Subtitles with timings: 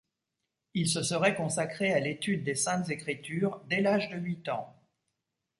[0.73, 4.75] Il se serait consacré à l'étude des Saintes Écritures dès l'âge de huit ans.